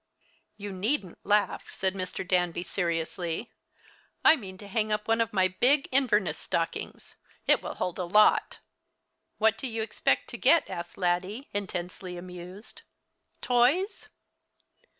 [0.57, 2.27] "You needn't laugh," said Mr.
[2.27, 3.51] Danby, seriously.
[4.25, 7.17] "I mean to hang up one of my big Inverness stockings.
[7.45, 8.57] It will hold a lot."
[9.37, 12.81] "What do you expect to get?" asked Laddie, intensely amused.
[13.43, 14.09] "Toys?"